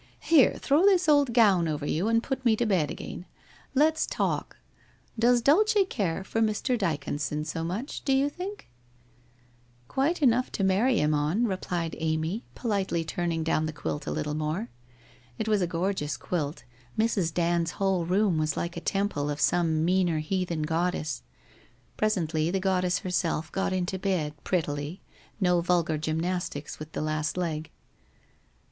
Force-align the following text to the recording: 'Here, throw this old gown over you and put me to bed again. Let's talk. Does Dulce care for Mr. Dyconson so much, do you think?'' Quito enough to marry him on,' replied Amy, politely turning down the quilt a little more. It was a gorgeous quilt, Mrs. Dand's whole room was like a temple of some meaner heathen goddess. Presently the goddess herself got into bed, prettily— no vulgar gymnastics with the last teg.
'Here, 0.33 0.57
throw 0.57 0.81
this 0.83 1.07
old 1.07 1.31
gown 1.31 1.67
over 1.67 1.85
you 1.85 2.07
and 2.07 2.23
put 2.23 2.43
me 2.43 2.55
to 2.55 2.65
bed 2.65 2.89
again. 2.89 3.25
Let's 3.75 4.07
talk. 4.07 4.57
Does 5.19 5.43
Dulce 5.43 5.75
care 5.91 6.23
for 6.23 6.41
Mr. 6.41 6.75
Dyconson 6.75 7.45
so 7.45 7.63
much, 7.63 8.03
do 8.03 8.11
you 8.11 8.27
think?'' 8.27 8.67
Quito 9.87 10.23
enough 10.25 10.51
to 10.53 10.63
marry 10.63 10.97
him 10.99 11.13
on,' 11.13 11.45
replied 11.45 11.95
Amy, 11.99 12.43
politely 12.55 13.03
turning 13.05 13.43
down 13.43 13.67
the 13.67 13.71
quilt 13.71 14.07
a 14.07 14.11
little 14.11 14.33
more. 14.33 14.69
It 15.37 15.47
was 15.47 15.61
a 15.61 15.67
gorgeous 15.67 16.17
quilt, 16.17 16.63
Mrs. 16.97 17.31
Dand's 17.31 17.73
whole 17.77 18.03
room 18.03 18.39
was 18.39 18.57
like 18.57 18.75
a 18.75 18.81
temple 18.81 19.29
of 19.29 19.39
some 19.39 19.85
meaner 19.85 20.17
heathen 20.17 20.63
goddess. 20.63 21.21
Presently 21.95 22.49
the 22.49 22.59
goddess 22.59 22.97
herself 22.97 23.51
got 23.51 23.71
into 23.71 23.99
bed, 23.99 24.33
prettily— 24.43 25.03
no 25.39 25.61
vulgar 25.61 25.99
gymnastics 25.99 26.79
with 26.79 26.93
the 26.93 27.01
last 27.01 27.33
teg. 27.33 27.69